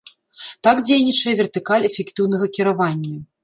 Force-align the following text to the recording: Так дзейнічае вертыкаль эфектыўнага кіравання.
Так 0.67 0.81
дзейнічае 0.87 1.35
вертыкаль 1.43 1.87
эфектыўнага 1.93 2.51
кіравання. 2.59 3.15